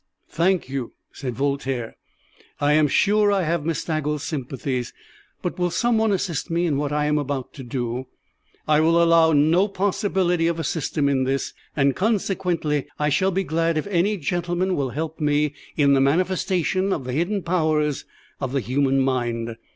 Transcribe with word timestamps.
"Thank 0.29 0.67
you," 0.67 0.93
said 1.11 1.35
Voltaire. 1.35 1.95
"I 2.59 2.73
am 2.73 2.87
sure 2.87 3.31
I 3.31 3.43
have 3.43 3.63
Miss 3.67 3.85
Staggles' 3.85 4.23
sympathies, 4.23 4.93
but 5.43 5.59
will 5.59 5.69
some 5.69 5.99
one 5.99 6.11
assist 6.11 6.49
me 6.49 6.65
in 6.65 6.77
what 6.77 6.91
I 6.91 7.05
am 7.05 7.19
about 7.19 7.53
to 7.53 7.63
do? 7.63 8.07
I 8.67 8.79
will 8.79 8.99
allow 9.03 9.31
no 9.31 9.67
possibility 9.67 10.47
of 10.47 10.59
a 10.59 10.63
system 10.63 11.07
in 11.07 11.25
this, 11.25 11.53
and 11.75 11.95
consequently 11.95 12.87
I 12.97 13.09
shall 13.09 13.29
be 13.29 13.43
glad 13.43 13.77
if 13.77 13.85
any 13.85 14.17
gentleman 14.17 14.75
will 14.75 14.89
help 14.89 15.19
me 15.19 15.53
in 15.77 15.93
the 15.93 16.01
manifestation 16.01 16.91
of 16.91 17.03
the 17.03 17.13
hidden 17.13 17.43
powers 17.43 18.03
of 18.39 18.53
the 18.53 18.59
human 18.59 19.01
mind. 19.01 19.55